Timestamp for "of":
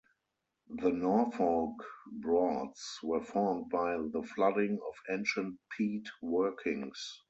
4.83-4.95